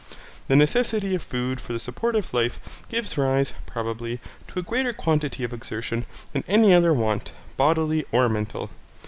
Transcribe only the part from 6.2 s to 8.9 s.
than any other want, bodily or mental.